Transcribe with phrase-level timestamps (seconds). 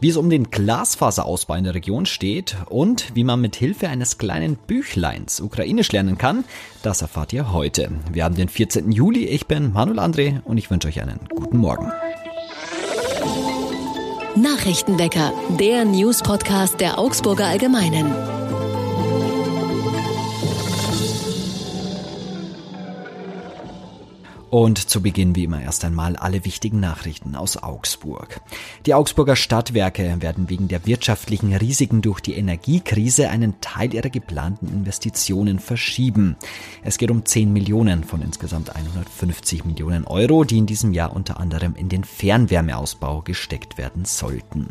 [0.00, 4.18] wie es um den Glasfaserausbau in der Region steht und wie man mit Hilfe eines
[4.18, 6.44] kleinen Büchleins Ukrainisch lernen kann,
[6.82, 7.90] das erfahrt ihr heute.
[8.12, 8.92] Wir haben den 14.
[8.92, 11.92] Juli, ich bin Manuel André und ich wünsche euch einen guten Morgen.
[14.36, 18.39] Nachrichtenwecker, der News-Podcast der Augsburger Allgemeinen.
[24.50, 28.40] Und zu Beginn wie immer erst einmal alle wichtigen Nachrichten aus Augsburg.
[28.84, 34.66] Die Augsburger Stadtwerke werden wegen der wirtschaftlichen Risiken durch die Energiekrise einen Teil ihrer geplanten
[34.66, 36.34] Investitionen verschieben.
[36.82, 41.38] Es geht um 10 Millionen von insgesamt 150 Millionen Euro, die in diesem Jahr unter
[41.38, 44.66] anderem in den Fernwärmeausbau gesteckt werden sollten.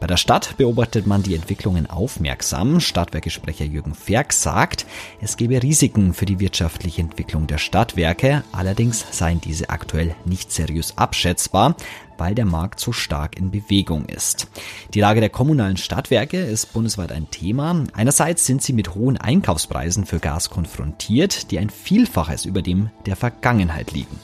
[0.00, 2.80] Bei der Stadt beobachtet man die Entwicklungen aufmerksam.
[2.80, 4.86] Stadtwerkesprecher Jürgen Ferg sagt,
[5.20, 10.96] es gebe Risiken für die wirtschaftliche Entwicklung der Stadtwerke, allerdings seien diese aktuell nicht seriös
[10.96, 11.76] abschätzbar,
[12.16, 14.48] weil der Markt so stark in Bewegung ist.
[14.94, 17.84] Die Lage der kommunalen Stadtwerke ist bundesweit ein Thema.
[17.92, 23.16] Einerseits sind sie mit hohen Einkaufspreisen für Gas konfrontiert, die ein Vielfaches über dem der
[23.16, 24.18] Vergangenheit liegen.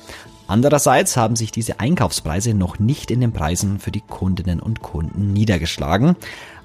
[0.47, 5.33] Andererseits haben sich diese Einkaufspreise noch nicht in den Preisen für die Kundinnen und Kunden
[5.33, 6.17] niedergeschlagen,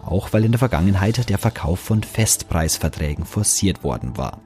[0.09, 4.41] auch weil in der Vergangenheit der Verkauf von Festpreisverträgen forciert worden war.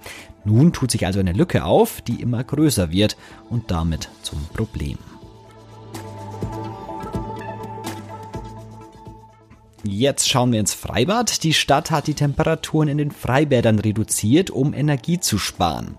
[0.45, 3.15] Nun tut sich also eine Lücke auf, die immer größer wird
[3.49, 4.97] und damit zum Problem.
[9.85, 11.43] Jetzt schauen wir ins Freibad.
[11.43, 15.97] Die Stadt hat die Temperaturen in den Freibädern reduziert, um Energie zu sparen.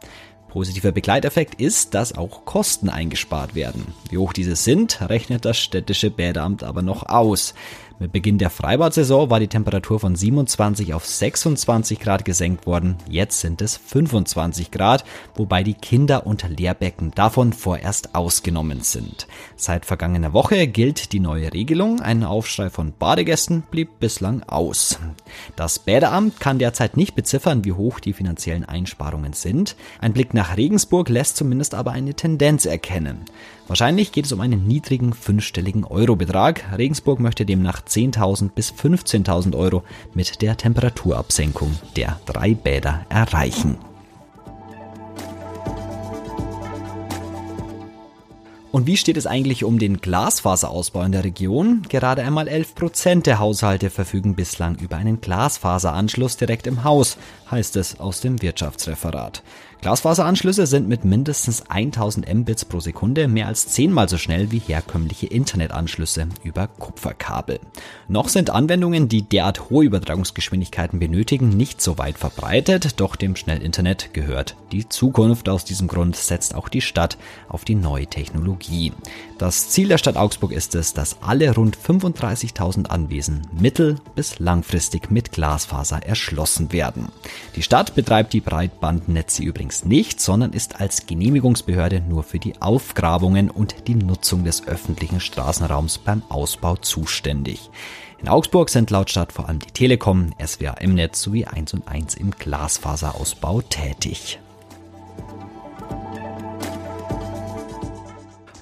[0.48, 3.92] Positiver Begleiteffekt ist, dass auch Kosten eingespart werden.
[4.08, 7.54] Wie hoch diese sind, rechnet das städtische Bäderamt aber noch aus.
[8.00, 12.96] Mit Beginn der Freibadsaison war die Temperatur von 27 auf 26 Grad gesenkt worden.
[13.08, 15.04] Jetzt sind es 25 Grad,
[15.36, 19.28] wobei die Kinder- und Lehrbecken davon vorerst ausgenommen sind.
[19.54, 22.00] Seit vergangener Woche gilt die neue Regelung.
[22.00, 24.98] Ein Aufschrei von Badegästen blieb bislang aus.
[25.54, 29.76] Das Bäderamt kann derzeit nicht beziffern, wie hoch die finanziellen Einsparungen sind.
[30.00, 33.24] Ein Blick nach Regensburg lässt zumindest aber eine Tendenz erkennen.
[33.66, 36.64] Wahrscheinlich geht es um einen niedrigen fünfstelligen Eurobetrag.
[36.76, 39.82] Regensburg möchte demnach 10.000 bis 15.000 Euro
[40.12, 43.78] mit der Temperaturabsenkung der drei Bäder erreichen.
[48.74, 51.82] Und wie steht es eigentlich um den Glasfaserausbau in der Region?
[51.88, 57.16] Gerade einmal 11 Prozent der Haushalte verfügen bislang über einen Glasfaseranschluss direkt im Haus,
[57.48, 59.44] heißt es aus dem Wirtschaftsreferat.
[59.84, 65.26] Glasfaseranschlüsse sind mit mindestens 1000 Mbits pro Sekunde mehr als zehnmal so schnell wie herkömmliche
[65.26, 67.60] Internetanschlüsse über Kupferkabel.
[68.08, 74.14] Noch sind Anwendungen, die derart hohe Übertragungsgeschwindigkeiten benötigen, nicht so weit verbreitet, doch dem Schnellinternet
[74.14, 75.50] gehört die Zukunft.
[75.50, 77.18] Aus diesem Grund setzt auch die Stadt
[77.50, 78.94] auf die neue Technologie.
[79.36, 85.10] Das Ziel der Stadt Augsburg ist es, dass alle rund 35.000 Anwesen mittel- bis langfristig
[85.10, 87.08] mit Glasfaser erschlossen werden.
[87.54, 93.50] Die Stadt betreibt die Breitbandnetze übrigens nicht, sondern ist als Genehmigungsbehörde nur für die Aufgrabungen
[93.50, 97.70] und die Nutzung des öffentlichen Straßenraums beim Ausbau zuständig.
[98.20, 102.14] In Augsburg sind laut Stadt vor allem die Telekom, SWA M-Netz sowie 1 und 1
[102.14, 104.38] im Glasfaserausbau tätig.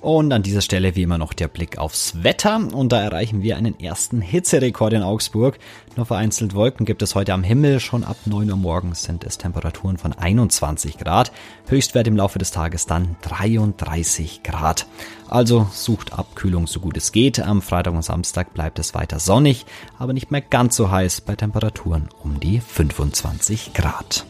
[0.02, 2.56] Und an dieser Stelle wie immer noch der Blick aufs Wetter.
[2.74, 5.60] Und da erreichen wir einen ersten Hitzerekord in Augsburg.
[5.94, 7.78] Nur vereinzelt Wolken gibt es heute am Himmel.
[7.78, 11.30] Schon ab 9 Uhr morgens sind es Temperaturen von 21 Grad.
[11.68, 14.88] Höchstwert im Laufe des Tages dann 33 Grad.
[15.28, 17.38] Also sucht Abkühlung so gut es geht.
[17.38, 19.66] Am Freitag und Samstag bleibt es weiter sonnig,
[20.00, 24.26] aber nicht mehr ganz so heiß bei Temperaturen um die 25 Grad.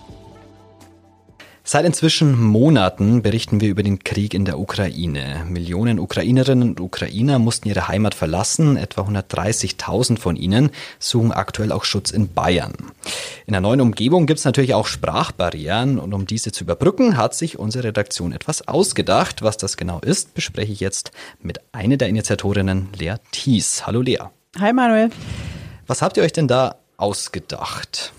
[1.72, 5.46] Seit inzwischen Monaten berichten wir über den Krieg in der Ukraine.
[5.48, 8.76] Millionen Ukrainerinnen und Ukrainer mussten ihre Heimat verlassen.
[8.76, 10.68] Etwa 130.000 von ihnen
[10.98, 12.74] suchen aktuell auch Schutz in Bayern.
[13.46, 17.34] In der neuen Umgebung gibt es natürlich auch Sprachbarrieren und um diese zu überbrücken, hat
[17.34, 19.40] sich unsere Redaktion etwas ausgedacht.
[19.40, 21.10] Was das genau ist, bespreche ich jetzt
[21.40, 23.86] mit einer der Initiatorinnen, Lea Thies.
[23.86, 24.18] Hallo Lea.
[24.60, 25.08] Hi Manuel.
[25.86, 28.12] Was habt ihr euch denn da ausgedacht?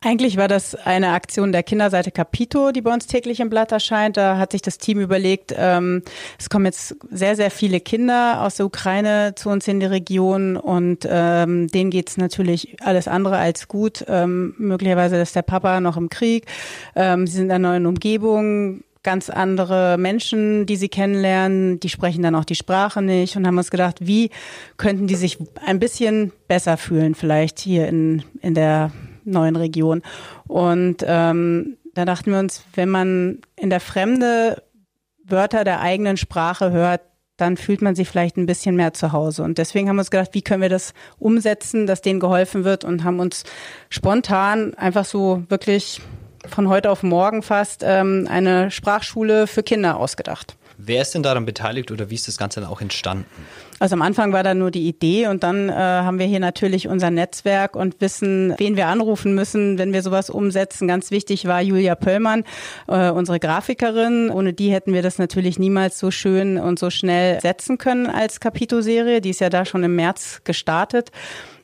[0.00, 4.16] Eigentlich war das eine Aktion der Kinderseite Capito, die bei uns täglich im Blatt erscheint.
[4.16, 6.02] Da hat sich das Team überlegt, ähm,
[6.38, 10.56] es kommen jetzt sehr, sehr viele Kinder aus der Ukraine zu uns in die Region
[10.56, 14.04] und ähm, denen geht's natürlich alles andere als gut.
[14.06, 16.46] Ähm, möglicherweise ist der Papa noch im Krieg.
[16.94, 22.22] Ähm, sie sind in einer neuen Umgebung, ganz andere Menschen, die sie kennenlernen, die sprechen
[22.22, 24.30] dann auch die Sprache nicht und haben uns gedacht, wie
[24.76, 28.92] könnten die sich ein bisschen besser fühlen, vielleicht hier in, in der
[29.30, 30.02] neuen Region.
[30.46, 34.62] Und ähm, da dachten wir uns, wenn man in der Fremde
[35.24, 37.02] Wörter der eigenen Sprache hört,
[37.36, 39.44] dann fühlt man sich vielleicht ein bisschen mehr zu Hause.
[39.44, 42.84] Und deswegen haben wir uns gedacht, wie können wir das umsetzen, dass denen geholfen wird
[42.84, 43.44] und haben uns
[43.90, 46.00] spontan einfach so wirklich
[46.46, 50.56] von heute auf morgen fast ähm, eine Sprachschule für Kinder ausgedacht.
[50.80, 53.26] Wer ist denn daran beteiligt oder wie ist das Ganze dann auch entstanden?
[53.80, 56.86] Also am Anfang war da nur die Idee und dann äh, haben wir hier natürlich
[56.86, 60.86] unser Netzwerk und wissen, wen wir anrufen müssen, wenn wir sowas umsetzen.
[60.86, 62.44] Ganz wichtig war Julia Pöllmann,
[62.86, 64.30] äh, unsere Grafikerin.
[64.30, 68.38] Ohne die hätten wir das natürlich niemals so schön und so schnell setzen können als
[68.38, 69.20] Capito-Serie.
[69.20, 71.10] Die ist ja da schon im März gestartet.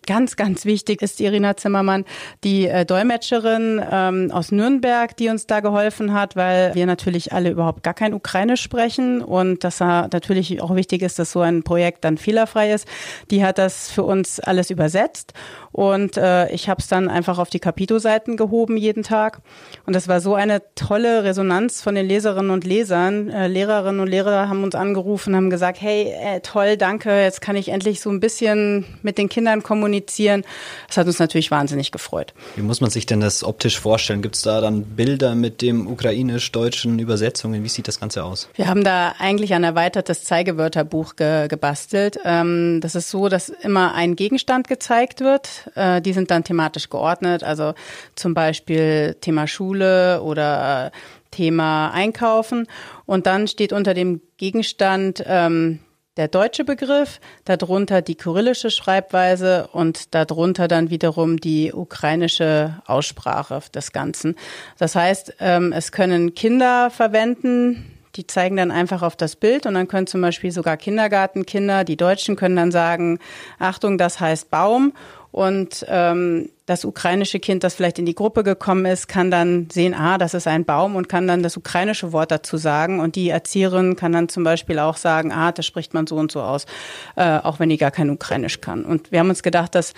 [0.06, 2.04] Ganz, ganz wichtig ist Irina Zimmermann,
[2.42, 7.50] die äh, Dolmetscherin ähm, aus Nürnberg, die uns da geholfen hat, weil wir natürlich alle
[7.50, 11.62] überhaupt gar kein Ukrainisch sprechen und dass da natürlich auch wichtig ist, dass so ein
[11.62, 12.86] Projekt dann fehlerfrei ist.
[13.30, 15.32] Die hat das für uns alles übersetzt
[15.72, 19.40] und äh, ich habe es dann einfach auf die Capito-Seiten gehoben jeden Tag.
[19.86, 23.30] Und das war so eine tolle Resonanz von den Leserinnen und Lesern.
[23.30, 27.56] Äh, Lehrerinnen und Lehrer haben uns angerufen, haben gesagt, hey, äh, toll, danke, jetzt kann
[27.56, 29.93] ich endlich so ein bisschen mit den Kindern kommunizieren.
[30.02, 32.34] Das hat uns natürlich wahnsinnig gefreut.
[32.56, 34.22] Wie muss man sich denn das optisch vorstellen?
[34.22, 37.64] Gibt es da dann Bilder mit dem ukrainisch-deutschen Übersetzungen?
[37.64, 38.48] Wie sieht das Ganze aus?
[38.54, 42.18] Wir haben da eigentlich ein erweitertes Zeigewörterbuch ge gebastelt.
[42.24, 46.90] Ähm, das ist so, dass immer ein Gegenstand gezeigt wird äh, die sind dann thematisch
[46.90, 47.74] geordnet, also
[48.14, 50.92] zum Beispiel Thema Schule oder
[51.30, 52.66] Thema Einkaufen.
[53.06, 55.80] Und dann steht unter dem Gegenstand ähm,
[56.16, 63.92] der deutsche Begriff, darunter die kyrillische Schreibweise und darunter dann wiederum die ukrainische Aussprache des
[63.92, 64.36] Ganzen.
[64.78, 69.74] Das heißt, ähm, es können Kinder verwenden, die zeigen dann einfach auf das Bild und
[69.74, 73.18] dann können zum Beispiel sogar Kindergartenkinder, die Deutschen können dann sagen,
[73.58, 74.92] Achtung, das heißt Baum
[75.34, 79.92] und ähm, das ukrainische Kind, das vielleicht in die Gruppe gekommen ist, kann dann sehen,
[79.92, 83.00] ah, das ist ein Baum und kann dann das ukrainische Wort dazu sagen.
[83.00, 86.30] Und die Erzieherin kann dann zum Beispiel auch sagen, ah, das spricht man so und
[86.30, 86.66] so aus,
[87.16, 88.84] äh, auch wenn die gar kein Ukrainisch kann.
[88.84, 89.92] Und wir haben uns gedacht, dass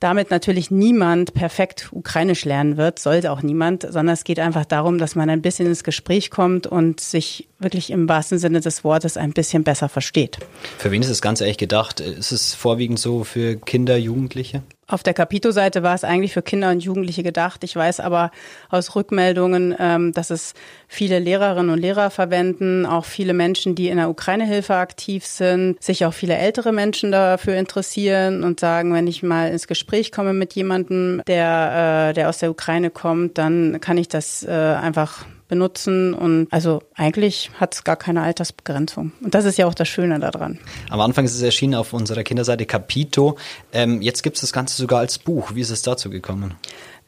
[0.00, 4.98] damit natürlich niemand perfekt Ukrainisch lernen wird, sollte auch niemand, sondern es geht einfach darum,
[4.98, 9.16] dass man ein bisschen ins Gespräch kommt und sich wirklich im wahrsten Sinne des Wortes
[9.16, 10.40] ein bisschen besser versteht.
[10.76, 12.00] Für wen ist das Ganze eigentlich gedacht?
[12.00, 14.62] Ist es vorwiegend so für Kinder, Jugendliche?
[14.86, 17.64] Auf der Capito-Seite war es eigentlich für Kinder und Jugendliche gedacht.
[17.64, 18.30] Ich weiß aber
[18.68, 20.52] aus Rückmeldungen, ähm, dass es
[20.88, 26.04] viele Lehrerinnen und Lehrer verwenden, auch viele Menschen, die in der Ukraine-Hilfe aktiv sind, sich
[26.04, 30.54] auch viele ältere Menschen dafür interessieren und sagen, wenn ich mal ins Gespräch komme mit
[30.54, 36.14] jemandem, der, äh, der aus der Ukraine kommt, dann kann ich das äh, einfach benutzen.
[36.14, 39.12] Und also eigentlich hat es gar keine Altersbegrenzung.
[39.22, 40.58] Und das ist ja auch das Schöne daran.
[40.90, 43.36] Am Anfang ist es erschienen auf unserer Kinderseite Capito.
[43.72, 45.54] Ähm, jetzt gibt es das Ganze sogar als Buch.
[45.54, 46.54] Wie ist es dazu gekommen?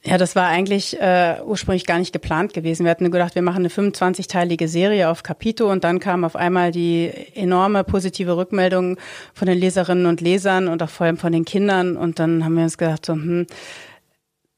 [0.07, 2.85] Ja, das war eigentlich äh, ursprünglich gar nicht geplant gewesen.
[2.85, 6.37] Wir hatten nur gedacht, wir machen eine 25-teilige Serie auf Capito und dann kam auf
[6.37, 8.99] einmal die enorme positive Rückmeldung
[9.35, 11.97] von den Leserinnen und Lesern und auch vor allem von den Kindern.
[11.97, 13.49] Und dann haben wir uns gedacht, so, hm,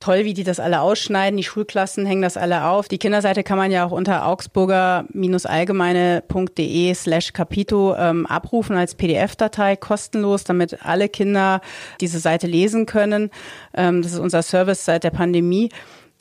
[0.00, 1.36] toll, wie die das alle ausschneiden.
[1.36, 2.86] Die Schulklassen hängen das alle auf.
[2.88, 10.44] Die Kinderseite kann man ja auch unter augsburger-allgemeine.de slash Capito ähm, abrufen als PDF-Datei, kostenlos,
[10.44, 11.60] damit alle Kinder
[12.00, 13.30] diese Seite lesen können.
[13.74, 15.70] Ähm, das ist unser Service seit der Pandemie.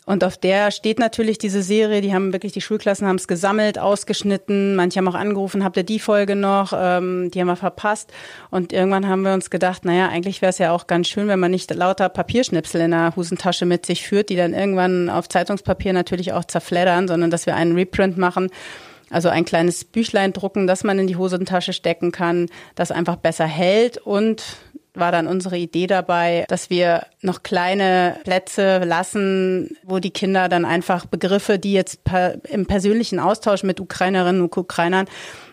[0.08, 3.78] Und auf der steht natürlich diese Serie, die haben wirklich, die Schulklassen haben es gesammelt,
[3.78, 8.14] ausgeschnitten, manche haben auch angerufen, habt ihr die Folge noch, ähm, die haben wir verpasst.
[8.50, 11.42] Und irgendwann haben wir uns gedacht, naja, eigentlich wäre es ja auch ganz schön, wenn
[11.42, 15.92] man nicht lauter Papierschnipsel in der Hosentasche mit sich führt, die dann irgendwann auf Zeitungspapier
[15.92, 18.50] natürlich auch zerfleddern, sondern dass wir einen Reprint machen.
[19.10, 23.46] Also ein kleines Büchlein drucken, das man in die Hosentasche stecken kann, das einfach besser
[23.46, 24.44] hält und
[25.00, 30.66] war dann unsere Idee dabei, dass wir noch kleine Plätze lassen, wo die Kinder dann
[30.66, 35.08] einfach Begriffe, die jetzt per, im persönlichen Austausch mit Ukrainerinnen und Ukrainern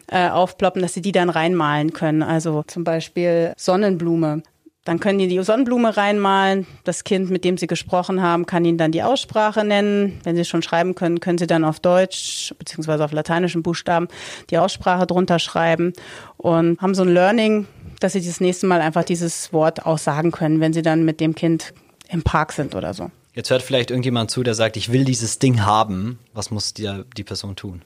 [0.08, 2.22] äh, aufploppen, dass sie die dann reinmalen können.
[2.22, 4.42] Also zum Beispiel Sonnenblume.
[4.84, 6.66] Dann können die die Sonnenblume reinmalen.
[6.84, 10.20] Das Kind, mit dem sie gesprochen haben, kann ihnen dann die Aussprache nennen.
[10.24, 14.08] Wenn sie schon schreiben können, können sie dann auf Deutsch beziehungsweise auf lateinischen Buchstaben
[14.50, 15.94] die Aussprache drunter schreiben
[16.36, 17.66] und haben so ein Learning
[18.00, 21.20] dass sie das nächste Mal einfach dieses Wort auch sagen können, wenn sie dann mit
[21.20, 21.72] dem Kind
[22.08, 23.10] im Park sind oder so.
[23.32, 26.18] Jetzt hört vielleicht irgendjemand zu, der sagt, ich will dieses Ding haben.
[26.34, 27.82] Was muss die, die Person tun?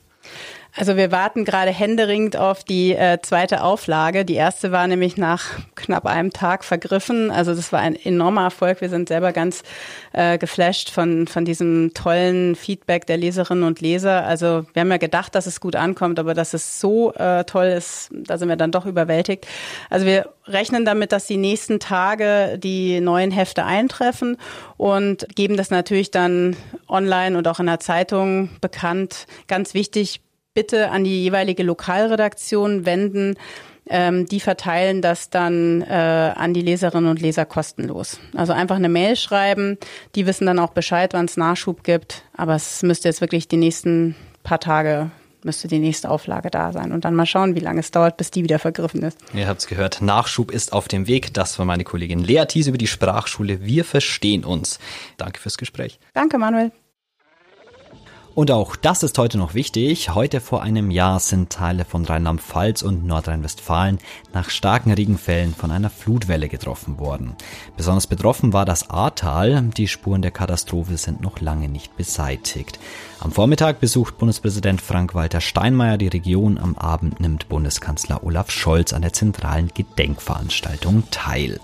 [0.77, 4.25] Also wir warten gerade händeringend auf die äh, zweite Auflage.
[4.25, 5.45] Die erste war nämlich nach
[5.75, 7.31] knapp einem Tag vergriffen.
[7.31, 8.81] Also das war ein enormer Erfolg.
[8.81, 9.63] Wir sind selber ganz
[10.13, 14.25] äh, geflasht von, von diesem tollen Feedback der Leserinnen und Leser.
[14.25, 17.67] Also wir haben ja gedacht, dass es gut ankommt, aber dass es so äh, toll
[17.67, 19.47] ist, da sind wir dann doch überwältigt.
[19.91, 24.37] Also wir rechnen damit, dass die nächsten Tage die neuen Hefte eintreffen
[24.77, 26.57] und geben das natürlich dann
[26.87, 29.27] online und auch in der Zeitung bekannt.
[29.47, 30.21] Ganz wichtig,
[30.59, 33.37] bitte an die jeweilige Lokalredaktion wenden.
[33.89, 38.19] Ähm, die verteilen das dann äh, an die Leserinnen und Leser kostenlos.
[38.35, 39.79] Also einfach eine Mail schreiben.
[40.17, 42.25] Die wissen dann auch Bescheid, wann es Nachschub gibt.
[42.37, 45.13] Aber es müsste jetzt wirklich die nächsten paar Tage
[45.45, 46.91] müsste die nächste Auflage da sein.
[46.91, 49.17] Und dann mal schauen, wie lange es dauert, bis die wieder vergriffen ist.
[49.33, 51.33] Ihr habt es gehört, Nachschub ist auf dem Weg.
[51.33, 53.65] Das war meine Kollegin Lea Thies über die Sprachschule.
[53.65, 54.81] Wir verstehen uns.
[55.19, 56.01] Danke fürs Gespräch.
[56.15, 56.73] Danke, Manuel.
[58.39, 60.15] Und auch das ist heute noch wichtig.
[60.15, 63.99] Heute vor einem Jahr sind Teile von Rheinland-Pfalz und Nordrhein-Westfalen
[64.33, 67.35] nach starken Regenfällen von einer Flutwelle getroffen worden.
[67.77, 69.63] Besonders betroffen war das Ahrtal.
[69.77, 72.79] Die Spuren der Katastrophe sind noch lange nicht beseitigt.
[73.21, 76.57] Am Vormittag besucht Bundespräsident Frank-Walter Steinmeier die Region.
[76.57, 81.59] Am Abend nimmt Bundeskanzler Olaf Scholz an der zentralen Gedenkveranstaltung teil.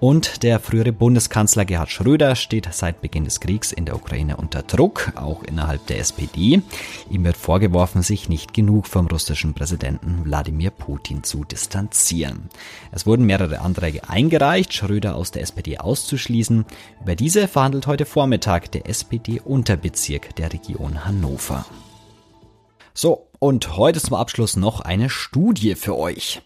[0.00, 4.62] Und der frühere Bundeskanzler Gerhard Schröder steht seit Beginn des Kriegs in der Ukraine unter
[4.62, 6.62] Druck, auch innerhalb der SPD.
[7.10, 12.48] Ihm wird vorgeworfen, sich nicht genug vom russischen Präsidenten Wladimir Putin zu distanzieren.
[12.92, 16.64] Es wurden mehrere Anträge eingereicht, Schröder aus der SPD auszuschließen.
[17.02, 21.66] Über diese verhandelt heute Vormittag der SPD-Unterbezirk der Region Hannover.
[22.94, 26.40] So, und heute zum Abschluss noch eine Studie für euch.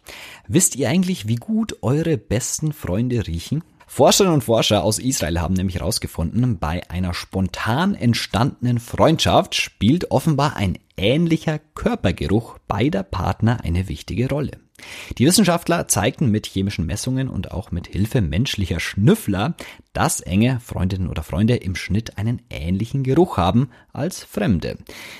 [0.48, 3.62] Wisst ihr eigentlich, wie gut eure besten Freunde riechen?
[3.86, 10.56] Forscherinnen und Forscher aus Israel haben nämlich herausgefunden, bei einer spontan entstandenen Freundschaft spielt offenbar
[10.56, 14.52] ein ähnlicher Körpergeruch beider Partner eine wichtige Rolle.
[15.18, 19.54] Die Wissenschaftler zeigten mit chemischen Messungen und auch mit Hilfe menschlicher Schnüffler,
[19.92, 24.78] dass enge Freundinnen oder Freunde im Schnitt einen ähnlichen Geruch haben als Fremde.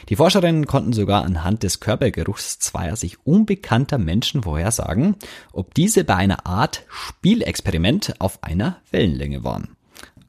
[0.08, 5.16] Die Forscherinnen konnten sogar anhand des Körpergeruchs zweier sich unbekannter Menschen vorhersagen,
[5.52, 9.76] ob diese bei einer Art Spielexperiment auf einer Wellenlänge waren.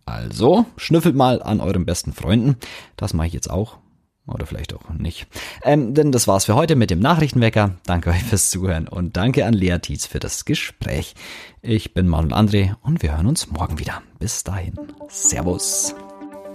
[0.05, 2.57] Also, schnüffelt mal an euren besten Freunden.
[2.97, 3.77] Das mache ich jetzt auch.
[4.25, 5.27] Oder vielleicht auch nicht.
[5.63, 7.71] Ähm, denn das war's für heute mit dem Nachrichtenwecker.
[7.85, 11.13] Danke euch fürs Zuhören und danke an Lea Tietz für das Gespräch.
[11.61, 14.01] Ich bin Manuel André und wir hören uns morgen wieder.
[14.19, 14.75] Bis dahin.
[15.09, 15.93] Servus.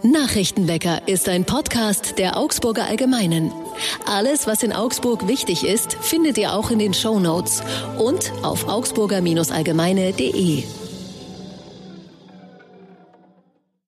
[0.02, 3.50] Nachrichtenwecker ist ein Podcast der Augsburger Allgemeinen.
[4.06, 7.62] Alles, was in Augsburg wichtig ist, findet ihr auch in den Show Notes
[7.98, 10.87] und auf augsburger-allgemeine.de.